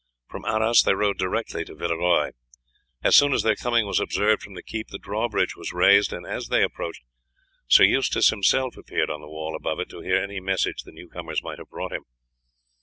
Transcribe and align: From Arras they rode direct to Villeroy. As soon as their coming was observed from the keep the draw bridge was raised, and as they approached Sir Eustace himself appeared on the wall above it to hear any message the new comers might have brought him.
From 0.29 0.45
Arras 0.45 0.81
they 0.81 0.95
rode 0.95 1.19
direct 1.19 1.51
to 1.51 1.75
Villeroy. 1.75 2.31
As 3.03 3.15
soon 3.15 3.33
as 3.33 3.43
their 3.43 3.53
coming 3.55 3.85
was 3.85 3.99
observed 3.99 4.41
from 4.41 4.55
the 4.55 4.63
keep 4.63 4.87
the 4.87 4.97
draw 4.97 5.29
bridge 5.29 5.55
was 5.55 5.73
raised, 5.73 6.11
and 6.11 6.25
as 6.25 6.47
they 6.47 6.63
approached 6.63 7.03
Sir 7.67 7.83
Eustace 7.83 8.31
himself 8.31 8.75
appeared 8.77 9.11
on 9.11 9.21
the 9.21 9.29
wall 9.29 9.55
above 9.55 9.79
it 9.79 9.89
to 9.89 10.01
hear 10.01 10.17
any 10.17 10.39
message 10.39 10.81
the 10.81 10.91
new 10.91 11.07
comers 11.07 11.43
might 11.43 11.59
have 11.59 11.69
brought 11.69 11.91
him. 11.93 12.05